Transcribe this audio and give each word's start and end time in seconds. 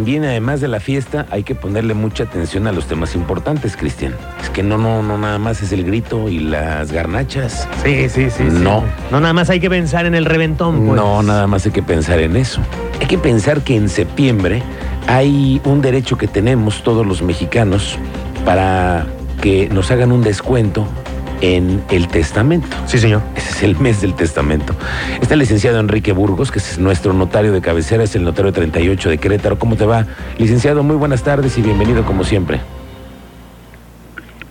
También 0.00 0.24
además 0.24 0.62
de 0.62 0.68
la 0.68 0.80
fiesta 0.80 1.26
hay 1.30 1.42
que 1.42 1.54
ponerle 1.54 1.92
mucha 1.92 2.24
atención 2.24 2.66
a 2.66 2.72
los 2.72 2.86
temas 2.86 3.14
importantes, 3.14 3.76
Cristian. 3.76 4.14
Es 4.42 4.48
que 4.48 4.62
no, 4.62 4.78
no, 4.78 5.02
no 5.02 5.18
nada 5.18 5.38
más 5.38 5.60
es 5.60 5.72
el 5.72 5.84
grito 5.84 6.30
y 6.30 6.38
las 6.38 6.90
garnachas. 6.90 7.68
Sí, 7.84 8.08
sí, 8.08 8.30
sí. 8.30 8.44
No. 8.44 8.80
sí. 8.80 8.86
No, 9.10 9.20
nada 9.20 9.34
más 9.34 9.50
hay 9.50 9.60
que 9.60 9.68
pensar 9.68 10.06
en 10.06 10.14
el 10.14 10.24
reventón, 10.24 10.86
pues. 10.86 10.96
No, 10.96 11.22
nada 11.22 11.46
más 11.46 11.66
hay 11.66 11.72
que 11.72 11.82
pensar 11.82 12.18
en 12.18 12.36
eso. 12.36 12.62
Hay 12.98 13.08
que 13.08 13.18
pensar 13.18 13.60
que 13.60 13.76
en 13.76 13.90
septiembre 13.90 14.62
hay 15.06 15.60
un 15.66 15.82
derecho 15.82 16.16
que 16.16 16.28
tenemos 16.28 16.82
todos 16.82 17.06
los 17.06 17.20
mexicanos 17.20 17.98
para 18.46 19.06
que 19.42 19.68
nos 19.68 19.90
hagan 19.90 20.12
un 20.12 20.22
descuento 20.22 20.86
en 21.40 21.82
el 21.90 22.08
testamento. 22.08 22.76
Sí, 22.86 22.98
señor. 22.98 23.22
Ese 23.36 23.50
es 23.50 23.62
el 23.62 23.76
mes 23.78 24.00
del 24.00 24.14
testamento. 24.14 24.74
Está 25.20 25.34
el 25.34 25.40
licenciado 25.40 25.80
Enrique 25.80 26.12
Burgos, 26.12 26.50
que 26.50 26.58
es 26.58 26.78
nuestro 26.78 27.12
notario 27.12 27.52
de 27.52 27.60
cabecera, 27.60 28.04
es 28.04 28.14
el 28.16 28.24
notario 28.24 28.52
38 28.52 29.10
de 29.10 29.18
Querétaro. 29.18 29.58
¿Cómo 29.58 29.76
te 29.76 29.86
va? 29.86 30.06
Licenciado, 30.38 30.82
muy 30.82 30.96
buenas 30.96 31.22
tardes 31.22 31.56
y 31.58 31.62
bienvenido 31.62 32.04
como 32.04 32.24
siempre. 32.24 32.60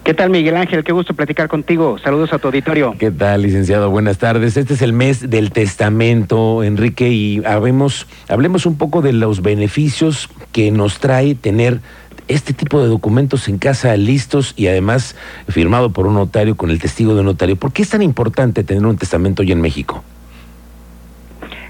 ¿Qué 0.09 0.16
tal, 0.16 0.31
Miguel 0.31 0.57
Ángel? 0.57 0.83
Qué 0.83 0.91
gusto 0.91 1.13
platicar 1.13 1.47
contigo. 1.49 1.99
Saludos 1.99 2.33
a 2.33 2.39
tu 2.39 2.47
auditorio. 2.47 2.95
¿Qué 2.97 3.11
tal, 3.11 3.44
licenciado? 3.44 3.91
Buenas 3.91 4.17
tardes. 4.17 4.58
Este 4.58 4.73
es 4.73 4.81
el 4.81 4.91
mes 4.91 5.30
del 5.30 5.52
testamento, 5.52 6.63
Enrique, 6.63 7.09
y 7.09 7.45
hablemos, 7.45 8.08
hablemos 8.27 8.66
un 8.66 8.75
poco 8.75 9.03
de 9.03 9.13
los 9.13 9.44
beneficios 9.44 10.27
que 10.52 10.71
nos 10.71 10.99
trae 10.99 11.35
tener 11.35 11.81
este 12.29 12.53
tipo 12.53 12.81
de 12.81 12.88
documentos 12.88 13.49
en 13.49 13.57
casa 13.57 13.97
listos 13.97 14.53
y 14.55 14.67
además 14.67 15.15
firmado 15.49 15.91
por 15.91 16.07
un 16.07 16.13
notario 16.13 16.55
con 16.55 16.69
el 16.69 16.79
testigo 16.79 17.13
de 17.15 17.21
un 17.21 17.25
notario. 17.25 17.57
¿Por 17.57 17.73
qué 17.73 17.81
es 17.81 17.89
tan 17.89 18.02
importante 18.02 18.63
tener 18.63 18.85
un 18.85 18.97
testamento 18.97 19.41
hoy 19.41 19.52
en 19.52 19.59
México? 19.59 20.03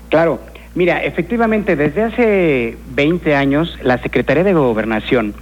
Claro, 0.10 0.40
mira, 0.76 1.04
efectivamente, 1.04 1.76
desde 1.76 2.04
hace 2.04 2.78
20 2.94 3.36
años, 3.36 3.80
la 3.82 3.98
Secretaría 4.00 4.44
de 4.44 4.54
Gobernación 4.54 5.34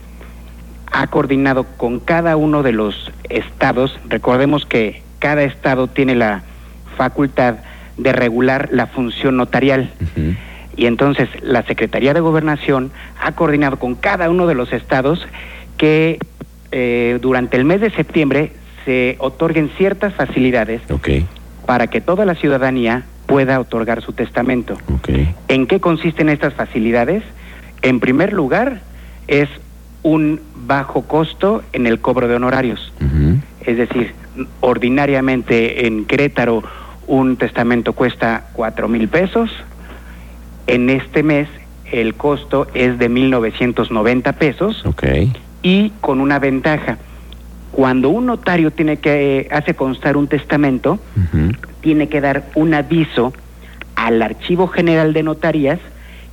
ha 0.91 1.07
coordinado 1.07 1.63
con 1.63 1.99
cada 1.99 2.37
uno 2.37 2.63
de 2.63 2.71
los 2.71 3.11
estados. 3.29 3.99
Recordemos 4.07 4.65
que 4.65 5.01
cada 5.19 5.43
estado 5.43 5.87
tiene 5.87 6.15
la 6.15 6.43
facultad 6.95 7.55
de 7.97 8.13
regular 8.13 8.69
la 8.71 8.87
función 8.87 9.35
notarial. 9.37 9.91
Ujú. 9.99 10.35
Y 10.77 10.85
entonces 10.85 11.27
la 11.41 11.63
Secretaría 11.63 12.13
de 12.13 12.19
Gobernación 12.21 12.91
ha 13.21 13.33
coordinado 13.33 13.77
con 13.77 13.95
cada 13.95 14.29
uno 14.29 14.47
de 14.47 14.55
los 14.55 14.71
estados 14.71 15.27
que 15.75 16.19
eh, 16.71 17.17
durante 17.21 17.57
el 17.57 17.65
mes 17.65 17.81
de 17.81 17.89
septiembre 17.89 18.51
se 18.85 19.17
otorguen 19.19 19.69
ciertas 19.77 20.13
facilidades 20.13 20.81
para 21.65 21.87
que 21.87 21.99
toda 21.99 22.25
la 22.25 22.35
ciudadanía 22.35 23.03
pueda 23.25 23.59
otorgar 23.59 24.01
su 24.01 24.13
testamento. 24.13 24.77
¿En 25.49 25.67
qué 25.67 25.81
consisten 25.81 26.29
estas 26.29 26.53
facilidades? 26.53 27.23
En 27.81 27.99
primer 27.99 28.31
lugar, 28.31 28.81
es 29.27 29.49
un 30.03 30.39
bajo 30.55 31.03
costo 31.03 31.63
en 31.73 31.87
el 31.87 31.99
cobro 31.99 32.27
de 32.27 32.35
honorarios. 32.35 32.93
Es 33.65 33.77
decir, 33.77 34.13
ordinariamente 34.61 35.87
en 35.87 36.05
Querétaro 36.05 36.63
un 37.07 37.37
testamento 37.37 37.93
cuesta 37.93 38.47
cuatro 38.53 38.87
mil 38.87 39.07
pesos. 39.07 39.49
En 40.67 40.89
este 40.89 41.23
mes 41.23 41.47
el 41.91 42.13
costo 42.15 42.67
es 42.73 42.99
de 42.99 43.09
1.990 43.09 44.33
pesos 44.33 44.85
Ok. 44.85 45.03
y 45.63 45.91
con 46.01 46.19
una 46.21 46.39
ventaja. 46.39 46.97
Cuando 47.71 48.09
un 48.09 48.25
notario 48.25 48.71
tiene 48.71 48.97
que 48.97 49.47
hace 49.51 49.73
constar 49.75 50.17
un 50.17 50.27
testamento, 50.27 50.99
tiene 51.81 52.09
que 52.09 52.21
dar 52.21 52.45
un 52.55 52.73
aviso 52.73 53.33
al 53.95 54.21
Archivo 54.21 54.67
General 54.67 55.13
de 55.13 55.23
Notarías, 55.23 55.79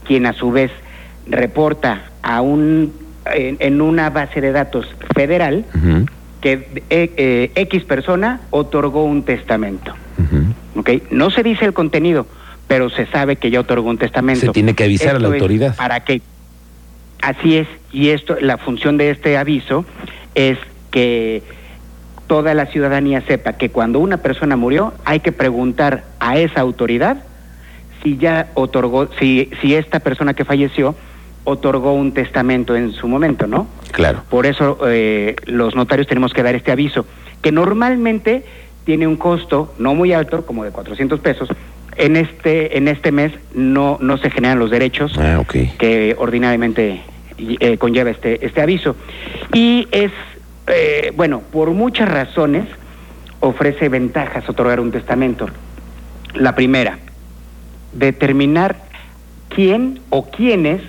quien 0.06 0.26
a 0.26 0.32
su 0.32 0.50
vez 0.50 0.70
reporta 1.28 2.02
a 2.22 2.40
un 2.40 2.92
en, 3.32 3.56
en 3.60 3.80
una 3.80 4.10
base 4.10 4.40
de 4.40 4.52
datos 4.52 4.86
federal 5.14 5.64
que 6.40 6.82
eh, 6.90 7.12
eh, 7.16 7.52
X 7.54 7.84
persona 7.84 8.40
otorgó 8.50 9.04
un 9.04 9.22
testamento. 9.22 9.94
Ujú. 10.18 10.80
¿ok? 10.80 10.90
No 11.10 11.30
se 11.30 11.42
dice 11.42 11.64
el 11.64 11.72
contenido, 11.72 12.26
pero 12.74 12.90
se 12.90 13.06
sabe 13.06 13.36
que 13.36 13.52
ya 13.52 13.60
otorgó 13.60 13.88
un 13.88 13.98
testamento. 13.98 14.40
Se 14.40 14.48
tiene 14.48 14.74
que 14.74 14.82
avisar 14.82 15.14
a 15.14 15.20
la 15.20 15.28
autoridad. 15.28 15.76
Para 15.76 16.00
que 16.00 16.22
así 17.22 17.56
es 17.56 17.68
y 17.92 18.08
esto 18.08 18.36
la 18.40 18.58
función 18.58 18.96
de 18.96 19.10
este 19.10 19.36
aviso 19.36 19.84
es 20.34 20.58
que 20.90 21.44
toda 22.26 22.52
la 22.52 22.66
ciudadanía 22.66 23.22
sepa 23.28 23.52
que 23.52 23.70
cuando 23.70 24.00
una 24.00 24.16
persona 24.16 24.56
murió 24.56 24.92
hay 25.04 25.20
que 25.20 25.30
preguntar 25.30 26.02
a 26.18 26.36
esa 26.36 26.62
autoridad 26.62 27.18
si 28.02 28.16
ya 28.16 28.50
otorgó 28.54 29.08
si 29.20 29.50
si 29.62 29.76
esta 29.76 30.00
persona 30.00 30.34
que 30.34 30.44
falleció 30.44 30.96
otorgó 31.44 31.92
un 31.92 32.12
testamento 32.12 32.74
en 32.74 32.90
su 32.90 33.06
momento, 33.06 33.46
¿no? 33.46 33.68
Claro. 33.92 34.24
Por 34.28 34.46
eso 34.46 34.80
eh, 34.88 35.36
los 35.46 35.76
notarios 35.76 36.08
tenemos 36.08 36.32
que 36.32 36.42
dar 36.42 36.56
este 36.56 36.72
aviso, 36.72 37.06
que 37.40 37.52
normalmente 37.52 38.44
tiene 38.84 39.06
un 39.06 39.16
costo 39.16 39.72
no 39.78 39.94
muy 39.94 40.12
alto, 40.12 40.44
como 40.44 40.64
de 40.64 40.72
400 40.72 41.20
pesos. 41.20 41.48
En 41.96 42.16
este, 42.16 42.76
en 42.76 42.88
este 42.88 43.12
mes 43.12 43.32
no, 43.54 43.98
no 44.00 44.18
se 44.18 44.30
generan 44.30 44.58
los 44.58 44.70
derechos 44.70 45.16
Ah, 45.18 45.42
que 45.78 46.16
ordinariamente 46.18 47.02
eh, 47.38 47.78
conlleva 47.78 48.10
este, 48.10 48.44
este 48.44 48.60
aviso. 48.60 48.96
Y 49.52 49.88
es, 49.90 50.12
eh, 50.66 51.12
bueno, 51.16 51.42
por 51.52 51.70
muchas 51.70 52.08
razones 52.08 52.66
ofrece 53.40 53.88
ventajas 53.88 54.48
otorgar 54.48 54.80
un 54.80 54.90
testamento. 54.90 55.48
La 56.34 56.54
primera, 56.54 56.98
determinar 57.92 58.76
quién 59.48 60.00
o 60.10 60.30
quiénes 60.30 60.80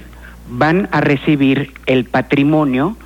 van 0.48 0.88
a 0.92 1.02
recibir 1.02 1.72
el 1.86 2.06
patrimonio 2.06 2.98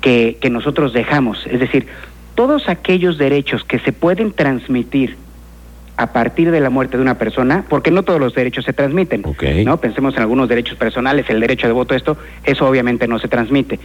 que, 0.00 0.38
que 0.40 0.50
nosotros 0.50 0.92
dejamos. 0.92 1.46
Es 1.46 1.60
decir, 1.60 1.86
todos 2.34 2.68
aquellos 2.68 3.18
derechos 3.18 3.64
que 3.64 3.78
se 3.78 3.92
pueden 3.92 4.32
transmitir 4.32 5.16
a 5.98 6.12
partir 6.12 6.50
de 6.50 6.60
la 6.60 6.68
muerte 6.70 6.96
de 6.98 7.02
una 7.02 7.16
persona, 7.16 7.64
porque 7.68 7.90
no 7.90 8.02
todos 8.02 8.20
los 8.20 8.34
derechos 8.34 8.64
se 8.66 8.72
transmiten. 8.74 9.22
¿no? 9.64 9.78
Pensemos 9.78 10.14
en 10.14 10.20
algunos 10.20 10.48
derechos 10.48 10.76
personales, 10.76 11.24
el 11.30 11.40
derecho 11.40 11.66
de 11.66 11.72
voto, 11.72 11.94
esto, 11.94 12.18
eso 12.44 12.66
obviamente 12.68 13.08
no 13.08 13.18
se 13.18 13.28
transmite. 13.28 13.80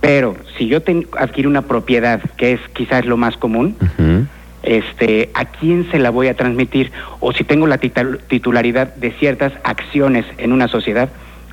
Pero 0.00 0.36
si 0.56 0.68
yo 0.68 0.82
ten- 0.82 1.06
adquiero 1.18 1.50
una 1.50 1.62
propiedad, 1.62 2.20
que 2.36 2.52
es 2.52 2.60
quizás 2.74 3.06
lo 3.06 3.16
más 3.16 3.36
común, 3.36 3.76
este, 4.62 5.30
¿a 5.34 5.46
quién 5.46 5.90
se 5.90 5.98
la 5.98 6.10
voy 6.10 6.28
a 6.28 6.34
transmitir? 6.34 6.92
O 7.20 7.32
si 7.32 7.44
tengo 7.44 7.66
la 7.66 7.80
titul- 7.80 8.20
titularidad 8.28 8.94
de 8.94 9.12
ciertas 9.12 9.52
acciones 9.64 10.24
en 10.38 10.52
una 10.52 10.68
sociedad, 10.68 11.08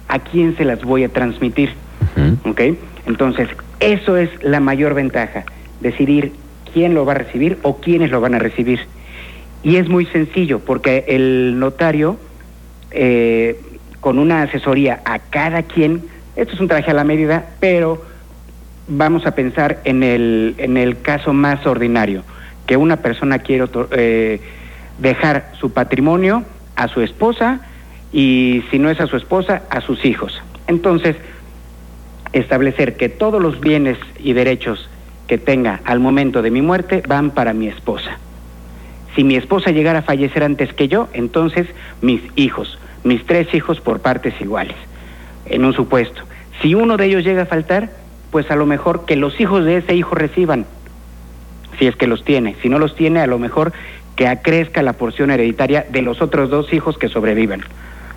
¿a 0.07 0.19
quién 0.19 0.55
se 0.57 0.65
las 0.65 0.83
voy 0.83 1.03
a 1.03 1.09
transmitir? 1.09 1.71
Ujú. 2.15 2.49
¿Ok? 2.51 2.61
Entonces, 3.07 3.47
eso 3.79 4.17
es 4.17 4.29
la 4.43 4.59
mayor 4.59 4.93
ventaja, 4.93 5.43
decidir 5.81 6.33
quién 6.73 6.93
lo 6.93 7.05
va 7.05 7.13
a 7.13 7.15
recibir 7.15 7.57
o 7.63 7.77
quiénes 7.79 8.11
lo 8.11 8.21
van 8.21 8.35
a 8.35 8.39
recibir. 8.39 8.79
Y 9.65 9.77
es 9.77 9.89
muy 9.89 10.05
sencillo, 10.05 10.59
porque 10.59 11.05
el 11.07 11.57
notario, 11.57 12.17
eh, 12.91 13.59
con 13.99 14.19
una 14.19 14.43
asesoría 14.43 15.01
a 15.05 15.17
cada 15.17 15.63
quien, 15.63 16.03
esto 16.35 16.53
es 16.53 16.59
un 16.59 16.67
traje 16.67 16.91
a 16.91 16.93
la 16.93 17.03
medida, 17.03 17.47
pero 17.59 18.05
vamos 18.87 19.25
a 19.25 19.33
pensar 19.33 19.81
en 19.83 20.03
el, 20.03 20.53
en 20.59 20.77
el 20.77 21.01
caso 21.01 21.33
más 21.33 21.65
ordinario, 21.65 22.21
que 22.67 22.77
una 22.77 22.97
persona 22.97 23.39
quiere 23.39 23.65
eh, 23.93 24.39
dejar 24.99 25.51
su 25.59 25.73
patrimonio 25.73 26.43
a 26.75 26.87
su 26.87 27.01
esposa 27.01 27.61
y 28.13 28.63
si 28.69 28.77
no 28.77 28.91
es 28.91 29.01
a 29.01 29.07
su 29.07 29.17
esposa, 29.17 29.63
a 29.71 29.81
sus 29.81 30.05
hijos. 30.05 30.43
Entonces, 30.67 31.15
establecer 32.33 32.97
que 32.97 33.09
todos 33.09 33.41
los 33.41 33.59
bienes 33.59 33.97
y 34.19 34.33
derechos 34.33 34.87
que 35.25 35.39
tenga 35.39 35.81
al 35.85 35.99
momento 35.99 36.43
de 36.43 36.51
mi 36.51 36.61
muerte 36.61 37.01
van 37.07 37.31
para 37.31 37.53
mi 37.53 37.67
esposa. 37.67 38.19
Si 39.15 39.23
mi 39.23 39.35
esposa 39.35 39.71
llegara 39.71 39.99
a 39.99 40.03
fallecer 40.03 40.43
antes 40.43 40.73
que 40.73 40.87
yo, 40.87 41.07
entonces 41.13 41.67
mis 42.01 42.21
hijos, 42.35 42.77
mis 43.03 43.25
tres 43.25 43.53
hijos 43.53 43.79
por 43.79 44.01
partes 44.01 44.33
iguales, 44.41 44.75
en 45.45 45.63
un 45.63 45.73
supuesto. 45.73 46.21
Si 46.61 46.75
uno 46.75 46.97
de 46.97 47.05
ellos 47.05 47.23
llega 47.23 47.43
a 47.43 47.47
faltar, 47.47 47.91
pues 48.31 48.51
a 48.51 48.55
lo 48.55 48.65
mejor 48.65 49.05
que 49.05 49.15
los 49.15 49.39
hijos 49.39 49.63
de 49.63 49.77
ese 49.77 49.95
hijo 49.95 50.15
reciban, 50.15 50.65
si 51.79 51.87
es 51.87 51.95
que 51.95 52.07
los 52.07 52.23
tiene. 52.23 52.55
Si 52.61 52.69
no 52.69 52.79
los 52.79 52.95
tiene, 52.95 53.21
a 53.21 53.27
lo 53.27 53.39
mejor 53.39 53.73
que 54.15 54.27
acrezca 54.27 54.81
la 54.81 54.93
porción 54.93 55.31
hereditaria 55.31 55.85
de 55.89 56.01
los 56.01 56.21
otros 56.21 56.49
dos 56.49 56.71
hijos 56.73 56.97
que 56.97 57.09
sobreviven, 57.09 57.61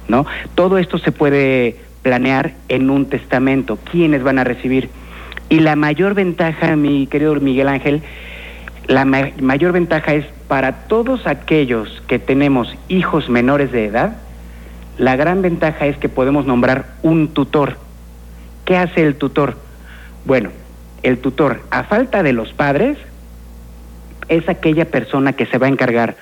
¿no? 0.08 0.26
Todo 0.54 0.78
esto 0.78 0.98
se 0.98 1.12
puede 1.12 1.76
planear 2.02 2.54
en 2.68 2.90
un 2.90 3.06
testamento, 3.06 3.78
quiénes 3.90 4.22
van 4.22 4.38
a 4.38 4.44
recibir. 4.44 4.88
Y 5.48 5.60
la 5.60 5.76
mayor 5.76 6.14
ventaja, 6.14 6.76
mi 6.76 7.06
querido 7.06 7.34
Miguel 7.36 7.68
Ángel, 7.68 8.02
la 8.88 9.04
ma- 9.04 9.30
mayor 9.40 9.72
ventaja 9.72 10.14
es 10.14 10.26
para 10.48 10.86
todos 10.88 11.26
aquellos 11.26 12.02
que 12.08 12.18
tenemos 12.18 12.74
hijos 12.88 13.28
menores 13.28 13.70
de 13.70 13.84
edad, 13.86 14.16
la 14.96 15.14
gran 15.14 15.42
ventaja 15.42 15.86
es 15.86 15.96
que 15.98 16.08
podemos 16.08 16.44
nombrar 16.46 16.86
un 17.02 17.28
tutor. 17.28 17.76
¿Qué 18.64 18.76
hace 18.76 19.02
el 19.02 19.14
tutor? 19.16 19.56
Bueno, 20.24 20.50
el 21.02 21.18
tutor, 21.18 21.60
a 21.70 21.84
falta 21.84 22.22
de 22.22 22.32
los 22.32 22.52
padres, 22.52 22.98
es 24.28 24.48
aquella 24.48 24.86
persona 24.86 25.34
que 25.34 25.46
se 25.46 25.58
va 25.58 25.66
a 25.66 25.70
encargar, 25.70 26.16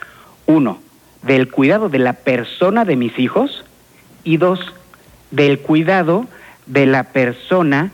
uno, 0.47 0.79
del 1.23 1.51
cuidado 1.51 1.89
de 1.89 1.99
la 1.99 2.13
persona 2.13 2.85
de 2.85 2.97
mis 2.97 3.19
hijos 3.19 3.65
y 4.23 4.37
dos, 4.37 4.61
del 5.31 5.59
cuidado 5.61 6.27
de 6.67 6.87
la 6.87 7.05
persona, 7.05 7.91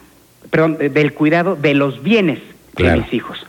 perdón, 0.50 0.76
del 0.78 1.12
cuidado 1.14 1.56
de 1.56 1.74
los 1.74 2.02
bienes 2.02 2.40
Claro. 2.74 2.96
de 2.96 3.02
mis 3.02 3.14
hijos. 3.14 3.46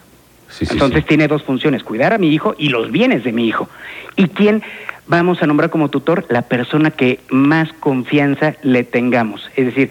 Sí, 0.53 0.65
sí, 0.67 0.73
Entonces 0.73 1.01
sí. 1.01 1.07
tiene 1.07 1.27
dos 1.27 1.41
funciones, 1.44 1.83
cuidar 1.83 2.13
a 2.13 2.17
mi 2.19 2.31
hijo 2.33 2.53
y 2.57 2.69
los 2.69 2.91
bienes 2.91 3.23
de 3.23 3.31
mi 3.31 3.47
hijo. 3.47 3.67
¿Y 4.15 4.27
quién 4.27 4.61
vamos 5.07 5.41
a 5.41 5.47
nombrar 5.47 5.69
como 5.71 5.89
tutor? 5.89 6.25
La 6.29 6.44
persona 6.44 6.91
que 6.91 7.19
más 7.29 7.73
confianza 7.79 8.53
le 8.61 8.83
tengamos. 8.83 9.50
Es 9.55 9.65
decir, 9.65 9.89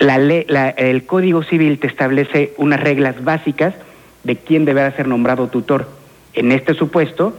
la 0.00 0.18
ley- 0.18 0.44
la- 0.48 0.70
el 0.70 1.04
Código 1.06 1.42
Civil 1.44 1.78
te 1.78 1.86
establece 1.86 2.52
unas 2.56 2.80
reglas 2.80 3.22
básicas 3.22 3.74
de 4.24 4.36
quién 4.36 4.64
deberá 4.64 4.90
ser 4.96 5.06
nombrado 5.06 5.46
tutor. 5.48 5.88
En 6.34 6.50
este 6.52 6.74
supuesto, 6.74 7.36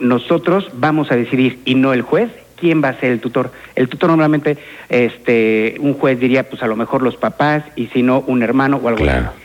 nosotros 0.00 0.70
vamos 0.74 1.10
a 1.12 1.16
decidir, 1.16 1.60
y 1.64 1.74
no 1.76 1.92
el 1.92 2.02
juez, 2.02 2.30
quién 2.56 2.82
va 2.82 2.88
a 2.88 2.98
ser 3.00 3.12
el 3.12 3.20
tutor. 3.20 3.52
El 3.76 3.88
tutor 3.88 4.10
normalmente, 4.10 4.58
este, 4.88 5.76
un 5.78 5.94
juez 5.94 6.18
diría, 6.18 6.48
pues 6.48 6.62
a 6.62 6.66
lo 6.66 6.74
mejor 6.76 7.02
los 7.02 7.16
papás, 7.16 7.62
y 7.76 7.86
si 7.88 8.02
no, 8.02 8.20
un 8.26 8.42
hermano 8.42 8.80
o 8.82 8.88
algo 8.88 9.02
Claro. 9.02 9.28
así. 9.28 9.36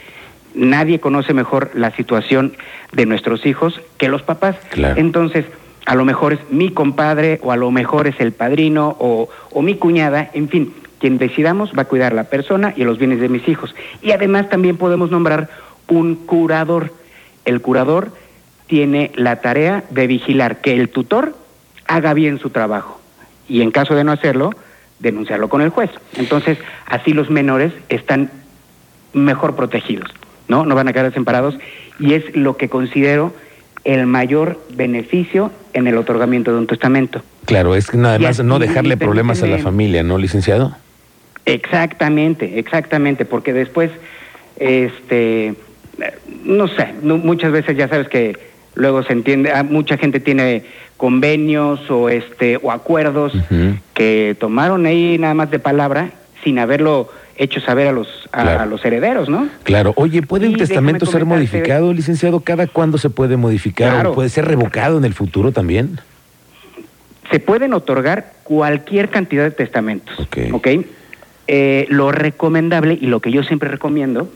Nadie 0.55 0.99
conoce 0.99 1.33
mejor 1.33 1.71
la 1.73 1.91
situación 1.91 2.53
de 2.91 3.05
nuestros 3.05 3.45
hijos 3.45 3.81
que 3.97 4.09
los 4.09 4.23
papás. 4.23 4.55
Claro. 4.71 4.99
Entonces, 4.99 5.45
a 5.85 5.95
lo 5.95 6.05
mejor 6.05 6.33
es 6.33 6.39
mi 6.49 6.71
compadre 6.71 7.39
o 7.43 7.51
a 7.51 7.57
lo 7.57 7.71
mejor 7.71 8.07
es 8.07 8.19
el 8.19 8.31
padrino 8.31 8.95
o, 8.99 9.29
o 9.51 9.61
mi 9.61 9.75
cuñada, 9.75 10.31
en 10.33 10.49
fin, 10.49 10.73
quien 10.99 11.17
decidamos 11.17 11.71
va 11.77 11.83
a 11.83 11.85
cuidar 11.85 12.13
la 12.13 12.25
persona 12.25 12.73
y 12.75 12.83
los 12.83 12.97
bienes 12.97 13.19
de 13.19 13.29
mis 13.29 13.47
hijos. 13.47 13.75
Y 14.01 14.11
además 14.11 14.49
también 14.49 14.77
podemos 14.77 15.11
nombrar 15.11 15.49
un 15.87 16.15
curador. 16.15 16.91
El 17.43 17.61
curador 17.61 18.11
tiene 18.67 19.11
la 19.15 19.41
tarea 19.41 19.83
de 19.89 20.07
vigilar 20.07 20.61
que 20.61 20.73
el 20.73 20.89
tutor 20.89 21.35
haga 21.87 22.13
bien 22.13 22.39
su 22.39 22.49
trabajo 22.49 22.99
y 23.47 23.61
en 23.61 23.71
caso 23.71 23.95
de 23.95 24.03
no 24.03 24.11
hacerlo, 24.11 24.51
denunciarlo 24.99 25.49
con 25.49 25.61
el 25.61 25.69
juez. 25.69 25.91
Entonces, 26.15 26.57
así 26.87 27.13
los 27.13 27.29
menores 27.29 27.73
están 27.89 28.31
mejor 29.13 29.55
protegidos, 29.55 30.11
¿no? 30.47 30.65
No 30.65 30.75
van 30.75 30.87
a 30.87 30.93
quedar 30.93 31.07
desamparados 31.07 31.57
y 31.99 32.13
es 32.13 32.35
lo 32.35 32.57
que 32.57 32.69
considero 32.69 33.33
el 33.83 34.05
mayor 34.07 34.59
beneficio 34.73 35.51
en 35.73 35.87
el 35.87 35.97
otorgamiento 35.97 36.51
de 36.51 36.57
un 36.59 36.67
testamento. 36.67 37.21
Claro, 37.45 37.75
es 37.75 37.87
que 37.87 37.97
nada 37.97 38.17
más 38.17 38.43
no 38.43 38.57
dejarle 38.59 38.97
problemas 38.97 39.43
a 39.43 39.47
la 39.47 39.59
familia, 39.59 40.01
¿no, 40.03 40.17
licenciado? 40.17 40.75
Exactamente, 41.45 42.57
exactamente, 42.59 43.23
porque 43.25 43.53
después, 43.53 43.91
este, 44.57 45.53
no 46.43 46.67
sé, 46.67 46.93
no- 47.03 47.17
muchas 47.17 47.51
veces 47.51 47.77
ya 47.77 47.87
sabes 47.87 48.09
que 48.09 48.35
luego 48.73 49.03
se 49.03 49.13
entiende, 49.13 49.51
ah, 49.51 49.63
mucha 49.63 49.97
gente 49.97 50.19
tiene 50.19 50.63
convenios 50.97 51.89
o 51.91 52.09
este 52.09 52.57
o 52.57 52.71
acuerdos 52.71 53.33
que 53.93 54.35
tomaron 54.39 54.85
ahí 54.85 55.17
nada 55.19 55.33
más 55.33 55.51
de 55.51 55.59
palabra 55.59 56.09
sin 56.43 56.57
haberlo 56.57 57.09
hecho 57.37 57.59
saber 57.61 57.87
a 57.87 57.91
los 57.91 58.07
a, 58.31 58.43
Claro. 58.43 58.59
a 58.61 58.65
los 58.65 58.83
herederos, 58.85 59.29
¿no? 59.29 59.47
Claro. 59.63 59.93
Oye, 59.97 60.21
¿puede 60.21 60.47
Y 60.47 60.53
un 60.53 60.57
testamento 60.57 61.05
ser 61.05 61.25
modificado, 61.25 61.91
licenciado? 61.93 62.39
¿Cada 62.39 62.67
cuándo 62.67 62.97
se 62.97 63.09
puede 63.09 63.37
modificar? 63.37 63.91
Claro. 63.91 64.11
¿O 64.11 64.15
¿Puede 64.15 64.29
ser 64.29 64.45
revocado 64.45 64.97
en 64.97 65.05
el 65.05 65.13
futuro 65.13 65.51
también? 65.51 65.99
se 67.31 67.39
pueden 67.39 67.73
otorgar 67.73 68.33
cualquier 68.43 69.09
cantidad 69.09 69.43
de 69.43 69.51
testamentos. 69.51 70.17
Ok. 70.19 70.37
¿ok? 70.53 70.67
Eh, 71.47 71.85
lo 71.89 72.11
recomendable 72.11 72.97
y 72.99 73.07
lo 73.07 73.19
que 73.19 73.31
yo 73.31 73.43
siempre 73.43 73.67
recomiendo 73.69 74.29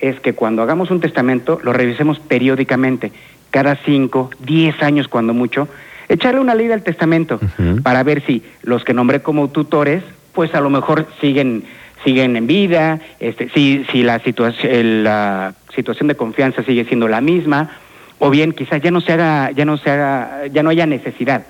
es 0.00 0.20
que 0.20 0.34
cuando 0.34 0.62
hagamos 0.62 0.90
un 0.90 1.00
testamento 1.00 1.58
lo 1.62 1.72
revisemos 1.72 2.18
periódicamente, 2.18 3.10
cada 3.50 3.76
5, 3.84 4.30
10 4.40 4.82
años 4.82 5.08
cuando 5.08 5.32
mucho, 5.32 5.66
echarle 6.08 6.40
una 6.40 6.54
leída 6.54 6.74
al 6.74 6.82
testamento 6.82 7.40
para 7.82 8.02
ver 8.02 8.22
si 8.26 8.42
los 8.62 8.84
que 8.84 8.92
nombré 8.92 9.22
como 9.22 9.48
tutores, 9.48 10.02
pues 10.34 10.54
a 10.54 10.60
lo 10.60 10.68
mejor 10.68 11.06
siguen 11.20 11.64
siguen 12.04 12.36
en 12.36 12.46
vida, 12.46 13.00
este, 13.20 13.48
si, 13.50 13.84
si 13.90 14.02
la, 14.02 14.18
situación 14.20 15.04
la 15.04 15.54
situación 15.74 16.08
de 16.08 16.14
confianza 16.14 16.62
sigue 16.62 16.84
siendo 16.84 17.08
la 17.08 17.20
misma, 17.20 17.70
o 18.18 18.30
bien 18.30 18.52
quizás 18.52 18.80
ya 18.82 18.90
no 18.90 19.00
se 19.00 19.12
haga, 19.12 19.50
ya 19.50 19.64
no 19.64 19.76
se 19.76 19.90
haga, 19.90 20.46
ya 20.52 20.62
no 20.62 20.70
haya 20.70 20.86
necesidad 20.86 21.44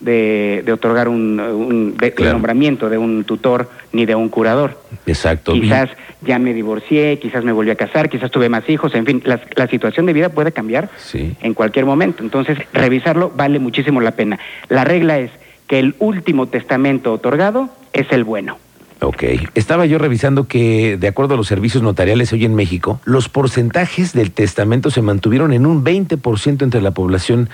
de, 0.00 0.62
de 0.64 0.72
otorgar 0.72 1.08
un, 1.08 1.38
un 1.40 1.96
de- 1.96 2.12
Claro. 2.14 2.30
el 2.30 2.34
nombramiento 2.36 2.88
de 2.88 2.96
un 2.98 3.24
tutor 3.24 3.68
ni 3.92 4.06
de 4.06 4.14
un 4.14 4.28
curador. 4.30 4.80
Exacto. 5.06 5.52
Quizás 5.52 5.90
ya 6.22 6.38
me 6.38 6.54
divorcié, 6.54 7.18
quizás 7.18 7.44
me 7.44 7.52
volví 7.52 7.70
a 7.70 7.74
casar, 7.76 8.08
quizás 8.08 8.30
tuve 8.30 8.48
más 8.48 8.66
hijos, 8.68 8.94
en 8.94 9.04
fin, 9.04 9.20
la, 9.26 9.40
la 9.56 9.66
situación 9.66 10.06
de 10.06 10.12
vida 10.14 10.30
puede 10.30 10.52
cambiar 10.52 10.88
Sí. 10.96 11.34
en 11.42 11.52
cualquier 11.54 11.84
momento. 11.84 12.22
Entonces, 12.22 12.58
revisarlo 12.72 13.30
vale 13.34 13.58
muchísimo 13.58 14.00
la 14.00 14.12
pena. 14.12 14.38
La 14.68 14.84
regla 14.84 15.18
es 15.18 15.30
que 15.66 15.78
el 15.78 15.94
último 15.98 16.46
testamento 16.46 17.12
otorgado 17.12 17.68
es 17.92 18.10
el 18.10 18.24
bueno. 18.24 18.58
Ok. 19.02 19.24
Estaba 19.54 19.86
yo 19.86 19.98
revisando 19.98 20.46
que, 20.46 20.98
de 20.98 21.08
acuerdo 21.08 21.34
a 21.34 21.36
los 21.36 21.46
servicios 21.46 21.82
notariales 21.82 22.32
hoy 22.32 22.44
en 22.44 22.54
México, 22.54 23.00
los 23.04 23.28
porcentajes 23.28 24.12
del 24.12 24.30
testamento 24.30 24.90
se 24.90 25.00
mantuvieron 25.00 25.52
en 25.52 25.64
un 25.64 25.84
20% 25.84 26.62
entre 26.62 26.82
la 26.82 26.90
población 26.90 27.48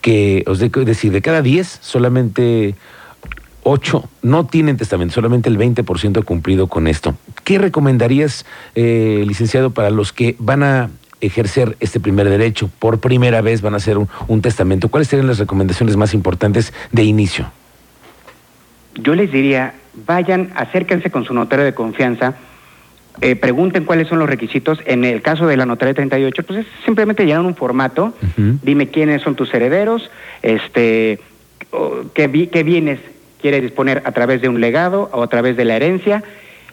que, 0.00 0.44
os 0.46 0.60
es 0.60 0.70
decir, 0.70 1.12
de 1.12 1.22
cada 1.22 1.42
10, 1.42 1.78
solamente 1.80 2.74
8 3.64 4.08
no 4.22 4.46
tienen 4.46 4.76
testamento, 4.76 5.14
solamente 5.14 5.48
el 5.48 5.58
20% 5.58 6.18
ha 6.18 6.22
cumplido 6.22 6.68
con 6.68 6.86
esto. 6.86 7.16
¿Qué 7.42 7.58
recomendarías, 7.58 8.46
eh, 8.74 9.24
licenciado, 9.26 9.70
para 9.70 9.90
los 9.90 10.12
que 10.12 10.36
van 10.38 10.62
a 10.62 10.90
ejercer 11.20 11.76
este 11.80 11.98
primer 11.98 12.28
derecho? 12.28 12.70
Por 12.78 13.00
primera 13.00 13.40
vez 13.40 13.62
van 13.62 13.74
a 13.74 13.78
hacer 13.78 13.98
un 13.98 14.42
testamento. 14.42 14.88
¿Cuáles 14.88 15.08
serían 15.08 15.26
las 15.26 15.38
recomendaciones 15.38 15.96
más 15.96 16.14
importantes 16.14 16.72
de 16.92 17.02
inicio? 17.02 17.50
Yo 18.94 19.14
les 19.14 19.32
diría, 19.32 19.74
vayan, 20.06 20.50
acérquense 20.54 21.10
con 21.10 21.24
su 21.24 21.34
notario 21.34 21.64
de 21.64 21.74
confianza, 21.74 22.34
eh, 23.20 23.36
pregunten 23.36 23.84
cuáles 23.84 24.08
son 24.08 24.18
los 24.18 24.28
requisitos. 24.28 24.78
En 24.86 25.04
el 25.04 25.22
caso 25.22 25.46
de 25.46 25.56
la 25.56 25.66
notaría 25.66 25.94
38, 25.94 26.42
pues 26.42 26.60
es 26.60 26.66
simplemente 26.84 27.24
llenar 27.24 27.42
un 27.42 27.54
formato, 27.54 28.14
dime 28.36 28.88
quiénes 28.88 29.22
son 29.22 29.36
tus 29.36 29.52
herederos, 29.54 30.10
este, 30.42 31.20
qué, 32.12 32.48
qué 32.50 32.62
bienes 32.62 32.98
quieres 33.40 33.62
disponer 33.62 34.02
a 34.04 34.12
través 34.12 34.40
de 34.40 34.48
un 34.48 34.60
legado 34.60 35.10
o 35.12 35.22
a 35.22 35.26
través 35.28 35.56
de 35.56 35.64
la 35.64 35.76
herencia, 35.76 36.24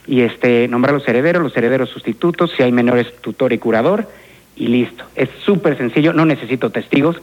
y 0.07 0.21
este, 0.21 0.67
nombrar 0.67 0.93
los 0.93 1.07
herederos, 1.07 1.43
los 1.43 1.55
herederos 1.55 1.89
sustitutos, 1.89 2.51
si 2.55 2.63
hay 2.63 2.71
menores, 2.71 3.13
tutor 3.21 3.53
y 3.53 3.57
curador, 3.57 4.07
y 4.55 4.67
listo. 4.67 5.03
Es 5.15 5.29
súper 5.43 5.77
sencillo, 5.77 6.13
no 6.13 6.25
necesito 6.25 6.69
testigos. 6.69 7.21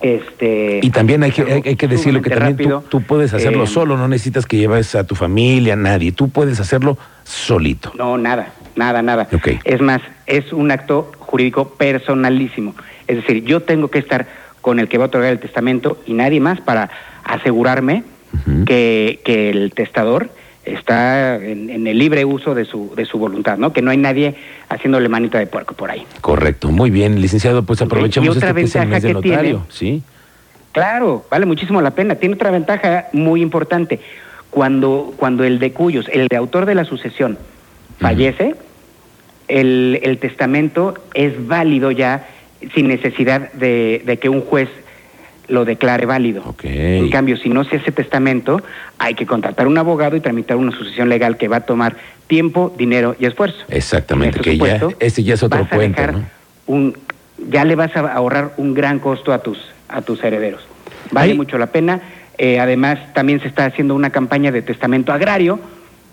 Este, 0.00 0.80
Y 0.82 0.90
también 0.90 1.22
hay 1.22 1.30
que, 1.30 1.42
hay, 1.42 1.62
hay 1.64 1.76
que 1.76 1.86
decirlo 1.86 2.22
que 2.22 2.30
sumamente 2.30 2.64
también 2.64 2.88
tú, 2.88 3.02
puedes 3.02 3.34
hacerlo 3.34 3.64
Eh, 3.64 3.66
solo, 3.66 3.98
no 3.98 4.08
necesitas 4.08 4.46
que 4.46 4.56
lleves 4.56 4.94
a 4.94 5.04
tu 5.04 5.14
familia, 5.14 5.74
a 5.74 5.76
nadie, 5.76 6.12
tú 6.12 6.30
puedes 6.30 6.58
hacerlo 6.58 6.96
solito. 7.24 7.92
No, 7.98 8.16
nada, 8.16 8.52
nada, 8.76 9.02
nada. 9.02 9.28
Es 9.64 9.80
más, 9.80 10.00
es 10.26 10.52
un 10.52 10.70
acto 10.70 11.12
jurídico 11.18 11.74
personalísimo. 11.74 12.74
Es 13.06 13.16
decir, 13.16 13.44
yo 13.44 13.60
tengo 13.60 13.88
que 13.88 13.98
estar 13.98 14.26
con 14.62 14.80
el 14.80 14.88
que 14.88 14.96
va 14.96 15.04
a 15.04 15.08
otorgar 15.08 15.32
el 15.32 15.38
testamento 15.38 16.00
y 16.06 16.14
nadie 16.14 16.40
más 16.40 16.60
para 16.60 16.90
asegurarme 17.24 18.04
que, 18.64 19.20
que 19.24 19.50
el 19.50 19.72
testador 19.74 20.30
está 20.64 21.36
en, 21.36 21.70
en 21.70 21.86
el 21.86 21.98
libre 21.98 22.24
uso 22.24 22.54
de 22.54 22.64
su, 22.64 22.92
de 22.94 23.04
su 23.04 23.18
voluntad, 23.18 23.56
¿no? 23.58 23.72
Que 23.72 23.82
no 23.82 23.90
hay 23.90 23.96
nadie 23.96 24.34
haciéndole 24.68 25.08
manita 25.08 25.38
de 25.38 25.46
puerco 25.46 25.74
por 25.74 25.90
ahí. 25.90 26.04
Correcto, 26.20 26.70
muy 26.70 26.90
bien, 26.90 27.20
licenciado, 27.20 27.62
pues 27.62 27.80
aprovechemos 27.82 28.26
y 28.34 28.38
otra 28.38 28.50
este 28.50 28.60
ventaja 28.60 28.84
mes 28.86 29.04
que 29.04 29.14
tiene- 29.16 29.58
¿sí? 29.70 30.02
Claro, 30.72 31.24
vale 31.30 31.46
muchísimo 31.46 31.80
la 31.82 31.90
pena. 31.92 32.14
Tiene 32.14 32.34
otra 32.36 32.50
ventaja 32.50 33.06
muy 33.12 33.42
importante. 33.42 34.00
Cuando, 34.50 35.12
cuando 35.16 35.44
el 35.44 35.58
de 35.58 35.72
cuyos, 35.72 36.06
el 36.12 36.28
de 36.28 36.36
autor 36.36 36.66
de 36.66 36.74
la 36.74 36.84
sucesión, 36.84 37.38
fallece, 37.98 38.54
el, 39.48 40.00
el 40.02 40.18
testamento 40.18 40.94
es 41.14 41.46
válido 41.46 41.90
ya 41.90 42.28
sin 42.74 42.88
necesidad 42.88 43.52
de, 43.52 44.02
de 44.04 44.18
que 44.18 44.28
un 44.28 44.42
juez 44.42 44.68
lo 45.50 45.64
declare 45.64 46.06
válido. 46.06 46.54
En 46.62 47.10
cambio, 47.10 47.36
si 47.36 47.48
no 47.48 47.64
se 47.64 47.76
hace 47.76 47.92
testamento, 47.92 48.62
hay 48.98 49.14
que 49.14 49.26
contratar 49.26 49.66
un 49.66 49.76
abogado 49.78 50.16
y 50.16 50.20
tramitar 50.20 50.56
una 50.56 50.72
sucesión 50.72 51.08
legal 51.08 51.36
que 51.36 51.48
va 51.48 51.56
a 51.56 51.60
tomar 51.62 51.96
tiempo, 52.28 52.72
dinero 52.78 53.16
y 53.18 53.26
esfuerzo. 53.26 53.58
Exactamente, 53.68 54.38
En 54.38 54.40
este 54.40 54.50
que 54.50 54.78
ya, 54.78 54.88
ese 55.00 55.22
ya 55.24 55.34
es 55.34 55.42
otro 55.42 55.60
vas 55.60 55.72
a 55.72 55.76
cuento, 55.76 56.00
dejar 56.00 56.14
¿no? 56.14 56.24
un, 56.66 56.96
ya 57.48 57.64
le 57.64 57.74
vas 57.74 57.94
a 57.96 58.00
ahorrar 58.12 58.52
un 58.56 58.74
gran 58.74 59.00
costo 59.00 59.32
a 59.32 59.40
tus, 59.42 59.58
a 59.88 60.02
tus 60.02 60.22
herederos. 60.22 60.62
Vale 61.10 61.32
Ahí- 61.32 61.36
mucho 61.36 61.58
la 61.58 61.66
pena. 61.66 62.00
Eh, 62.38 62.58
además, 62.58 62.98
también 63.12 63.40
se 63.40 63.48
está 63.48 63.66
haciendo 63.66 63.94
una 63.94 64.10
campaña 64.10 64.50
de 64.52 64.62
testamento 64.62 65.12
agrario 65.12 65.58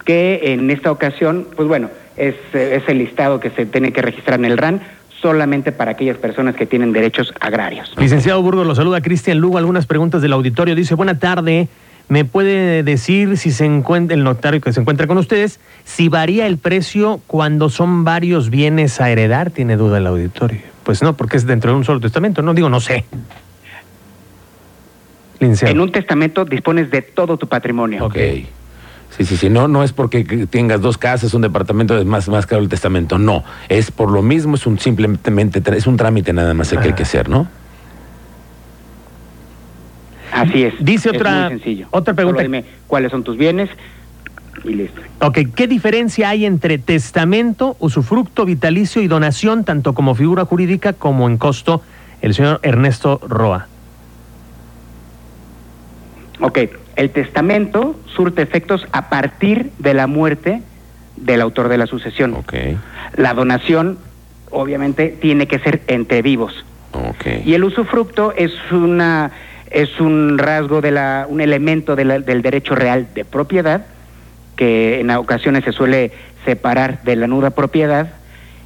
que 0.03 0.41
en 0.53 0.70
esta 0.72 0.91
ocasión, 0.91 1.48
pues 1.56 1.67
bueno, 1.67 1.89
es, 2.17 2.36
eh, 2.53 2.79
es 2.82 2.89
el 2.89 2.98
listado 2.98 3.39
que 3.39 3.50
se 3.51 3.65
tiene 3.65 3.94
que 3.94 4.01
registrar 4.01 4.39
en 4.39 4.46
el 4.46 4.58
RAN 4.58 4.82
solamente 5.21 5.71
para 5.71 5.91
aquellas 5.91 6.17
personas 6.17 6.55
que 6.55 6.65
tienen 6.65 6.91
derechos 6.93 7.33
agrarios. 7.39 7.93
Licenciado 7.97 8.41
Burgos, 8.41 8.65
lo 8.67 8.75
saluda 8.75 9.01
Cristian 9.01 9.39
Lugo. 9.39 9.57
Algunas 9.57 9.86
preguntas 9.86 10.21
del 10.21 10.33
auditorio. 10.33 10.75
Dice, 10.75 10.95
buena 10.95 11.19
tarde. 11.19 11.67
¿Me 12.09 12.24
puede 12.24 12.83
decir 12.83 13.36
si 13.38 13.51
se 13.51 13.65
encuentra 13.65 14.15
el 14.15 14.24
notario 14.24 14.62
que 14.62 14.71
se 14.71 14.79
encuentra 14.79 15.07
con 15.07 15.17
ustedes, 15.17 15.59
si 15.83 16.07
varía 16.07 16.47
el 16.47 16.57
precio 16.57 17.19
cuando 17.27 17.69
son 17.69 18.05
varios 18.05 18.50
bienes 18.50 19.01
a 19.01 19.09
heredar? 19.09 19.51
Tiene 19.51 19.75
duda 19.75 19.97
el 19.97 20.07
auditorio. 20.07 20.62
Pues 20.83 21.03
no, 21.03 21.17
porque 21.17 21.36
es 21.36 21.45
dentro 21.45 21.71
de 21.71 21.77
un 21.77 21.83
solo 21.83 22.00
testamento. 22.00 22.41
No 22.41 22.53
digo, 22.53 22.69
no 22.69 22.79
sé. 22.79 23.03
Licenciado. 25.39 25.74
En 25.74 25.81
un 25.81 25.91
testamento 25.91 26.45
dispones 26.45 26.89
de 26.89 27.01
todo 27.01 27.38
tu 27.38 27.47
patrimonio. 27.47 28.05
Ok. 28.05 28.17
Sí, 29.16 29.26
sí, 29.26 29.38
sí. 29.38 29.50
No, 29.50 29.68
no 29.68 29.84
es 29.84 29.94
porque 29.94 30.24
tengas 30.48 30.82
dos 30.82 30.98
casas, 30.98 31.34
un 31.34 31.42
departamento, 31.42 31.98
es 31.98 32.06
más, 32.06 32.30
más 32.30 32.46
caro 32.46 32.62
el 32.62 32.70
testamento. 32.70 33.18
No. 33.18 33.44
Es 33.70 33.90
por 33.92 34.12
lo 34.12 34.22
mismo, 34.22 34.56
es 34.56 34.68
un 34.68 34.80
simplemente, 34.80 35.32
es 35.76 35.88
un 35.88 35.98
trámite 35.98 36.34
nada 36.34 36.54
más 36.54 36.72
el 36.72 36.80
que 36.80 36.90
hay 36.90 36.94
que 36.94 37.04
hacer, 37.04 37.30
¿no? 37.30 37.48
Así 40.32 40.64
es. 40.64 40.74
Dice 40.80 41.10
Es 41.10 41.16
otra, 41.16 41.50
muy 41.50 41.50
sencillo. 41.50 41.88
otra 41.92 42.14
pregunta. 42.14 42.40
Solo 42.44 42.50
dime 42.58 42.66
cuáles 42.86 43.12
son 43.12 43.24
tus 43.24 43.38
bienes 43.38 43.70
y 44.64 44.74
listo. 44.74 45.02
Ok, 45.22 45.40
¿qué 45.56 45.68
diferencia 45.68 46.30
hay 46.30 46.46
entre 46.46 46.78
testamento, 46.78 47.76
usufructo 47.80 48.46
vitalicio 48.46 49.02
y 49.02 49.08
donación, 49.08 49.64
tanto 49.64 49.94
como 49.94 50.14
figura 50.14 50.46
jurídica 50.46 50.94
como 50.94 51.28
en 51.28 51.38
costo? 51.38 51.82
El 52.22 52.36
señor 52.36 52.60
Ernesto 52.62 53.20
Roa. 53.28 53.68
Ok, 56.40 56.60
el 56.98 57.12
testamento 57.12 57.96
surte 58.16 58.42
efectos 58.42 58.86
a 58.92 59.10
partir 59.10 59.72
de 59.80 59.94
la 59.94 60.08
muerte 60.08 60.62
del 61.16 61.42
autor 61.42 61.70
de 61.70 61.77
la 61.77 61.88
sucesión. 61.88 62.36
La 63.16 63.34
donación, 63.34 63.98
obviamente, 64.50 65.16
tiene 65.22 65.48
que 65.48 65.60
ser 65.60 65.82
entre 65.88 66.22
vivos. 66.22 66.66
ok. 66.94 67.46
Y 67.46 67.54
el 67.54 67.63
usufructo 67.63 68.34
es 68.36 68.51
una 68.72 69.32
es 69.70 70.00
un 70.00 70.38
rasgo 70.38 70.80
de 70.80 70.92
la 70.92 71.25
un 71.30 71.42
elemento 71.42 71.96
de 71.98 72.06
la- 72.06 72.20
del 72.20 72.42
derecho 72.42 72.74
real 72.74 73.10
de 73.13 73.25
propiedad 73.25 73.86
que 74.56 75.01
en 75.01 75.12
ocasiones 75.12 75.66
se 75.66 75.74
suele 75.74 76.13
separar 76.46 77.04
de 77.04 77.18
la 77.18 77.27
nuda 77.27 77.50
propiedad 77.50 78.13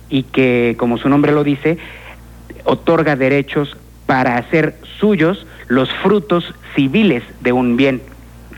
y 0.10 0.24
que 0.24 0.76
como 0.78 0.98
su 1.00 1.10
nombre 1.10 1.32
lo 1.32 1.44
dice 1.44 1.80
otorga 2.66 3.16
derechos 3.16 3.76
para 4.06 4.38
hacer 4.38 4.76
suyos 5.00 5.48
los 5.68 5.92
frutos 6.04 6.54
civiles 6.76 7.24
de 7.42 7.52
un 7.52 7.76
bien 7.78 8.02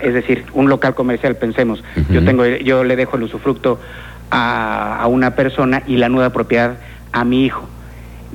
es 0.03 0.13
decir 0.13 0.43
un 0.53 0.69
local 0.69 0.93
comercial 0.95 1.35
pensemos 1.35 1.83
yo 2.09 2.23
tengo 2.23 2.45
yo 2.45 2.83
le 2.83 2.95
dejo 2.95 3.17
el 3.17 3.23
usufructo 3.23 3.79
a, 4.31 4.99
a 5.01 5.07
una 5.07 5.35
persona 5.35 5.83
y 5.87 5.97
la 5.97 6.09
nuda 6.09 6.31
propiedad 6.31 6.77
a 7.11 7.23
mi 7.23 7.45
hijo 7.45 7.67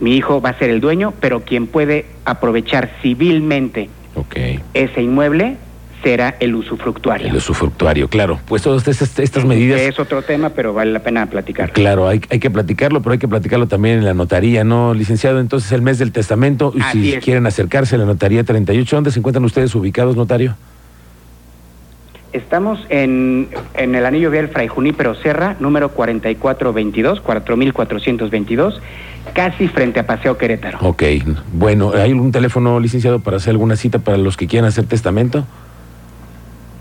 mi 0.01 0.17
hijo 0.17 0.41
va 0.41 0.51
a 0.51 0.59
ser 0.59 0.71
el 0.71 0.81
dueño, 0.81 1.13
pero 1.21 1.41
quien 1.41 1.67
puede 1.67 2.07
aprovechar 2.25 2.89
civilmente 3.03 3.91
Ok. 4.15 4.37
ese 4.73 5.03
inmueble 5.03 5.57
será 6.05 6.37
el 6.39 6.55
usufructuario. 6.55 7.27
El 7.27 7.35
usufructuario, 7.35 8.07
claro. 8.07 8.39
Pues 8.47 8.63
todas 8.63 8.87
estas, 8.87 9.19
estas 9.19 9.45
medidas. 9.45 9.81
Es 9.81 9.99
otro 9.99 10.23
tema, 10.23 10.51
pero 10.51 10.73
vale 10.73 10.93
la 10.93 11.01
pena 11.01 11.27
platicar. 11.27 11.73
Claro, 11.73 12.07
hay, 12.07 12.21
hay 12.31 12.39
que 12.39 12.51
platicarlo, 12.51 13.03
pero 13.03 13.15
hay 13.15 13.19
que 13.19 13.27
platicarlo 13.27 13.67
también 13.67 13.99
en 13.99 14.05
la 14.05 14.15
notaría, 14.15 14.63
¿no, 14.63 14.95
licenciado? 14.95 15.41
Entonces, 15.41 15.73
el 15.73 15.83
mes 15.83 15.99
del 15.99 16.13
testamento, 16.13 16.73
y 16.77 16.83
si 16.93 17.15
es. 17.15 17.25
quieren 17.25 17.45
acercarse 17.47 17.97
a 17.97 17.99
la 17.99 18.05
notaría 18.05 18.45
38, 18.45 18.95
¿dónde 18.97 19.11
se 19.11 19.19
encuentran 19.19 19.45
ustedes 19.45 19.75
ubicados, 19.75 20.15
notario? 20.15 20.55
Estamos 22.33 22.79
en, 22.91 23.49
en 23.75 23.95
el 23.95 24.05
anillo 24.05 24.31
vial 24.31 24.49
Fray 24.49 24.69
Junípero 24.69 25.15
Serra, 25.15 25.57
número 25.61 25.91
4422, 25.91 27.21
4422, 27.21 28.81
casi 29.33 29.69
frente 29.69 30.01
a 30.01 30.07
Paseo 30.07 30.37
Querétaro. 30.37 30.79
Ok, 30.83 31.03
bueno, 31.53 31.93
¿hay 31.95 32.11
algún 32.11 32.31
teléfono, 32.31 32.81
licenciado, 32.81 33.21
para 33.21 33.39
hacer 33.39 33.53
alguna 33.53 33.77
cita 33.77 34.01
para 34.01 34.19
los 34.19 34.37
que 34.37 34.47
quieran 34.47 34.69
hacer 34.69 34.85
testamento? 34.85 35.47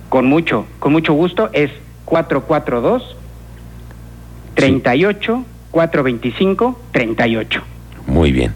Con 0.10 0.26
mucho, 0.26 0.66
con 0.80 0.92
mucho 0.92 1.14
gusto, 1.14 1.50
es 1.54 1.72
442 2.06 3.16
38 4.54 5.46
425 5.72 6.80
38. 6.92 7.62
Muy 8.08 8.32
bien. 8.32 8.54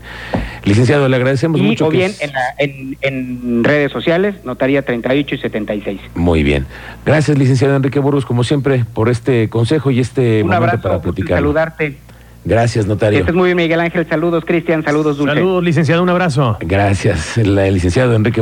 Licenciado, 0.64 1.10
le 1.10 1.16
agradecemos 1.16 1.60
Y 1.60 1.64
mucho. 1.64 1.88
o 1.88 1.90
que 1.90 1.98
bien 1.98 2.12
es- 2.12 2.22
en, 2.22 2.32
la- 2.34 2.56
en, 2.60 2.98
en 3.02 3.64
redes 3.64 3.92
sociales, 3.92 4.36
notaría 4.46 4.84
38 4.84 5.36
y 5.36 5.38
76. 5.40 6.00
Muy 6.16 6.44
bien. 6.44 6.66
Gracias, 7.06 7.38
licenciado 7.38 7.76
Enrique 7.76 8.00
Burgos, 8.00 8.26
como 8.26 8.44
siempre, 8.44 8.86
por 8.94 9.10
este 9.10 9.50
consejo 9.50 9.90
y 9.92 10.00
este 10.00 10.44
Un 10.44 10.50
momento 10.50 10.56
abrazo, 10.66 10.82
para 10.84 11.02
platicar. 11.02 11.38
saludarte. 11.40 11.98
Gracias, 12.44 12.86
Que 12.86 12.90
notario. 12.90 13.20
estés 13.20 13.36
muy 13.36 13.46
bien, 13.50 13.58
Miguel 13.58 13.80
Ángel. 13.80 14.08
Saludos, 14.10 14.44
Cristian. 14.46 14.84
Saludos, 14.84 15.18
Dulce. 15.18 15.36
Saludos, 15.36 15.64
licenciado, 15.64 16.02
un 16.02 16.10
abrazo. 16.10 16.58
Gracias, 16.62 17.38
el 17.38 17.54
licenciado 17.74 18.16
Enrique 18.16 18.40